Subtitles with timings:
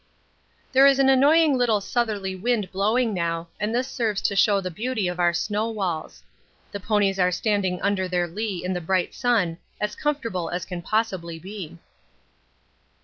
[0.71, 4.71] There is an annoying little southerly wind blowing now, and this serves to show the
[4.71, 6.23] beauty of our snow walls.
[6.71, 10.81] The ponies are standing under their lee in the bright sun as comfortable as can
[10.81, 11.77] possibly be.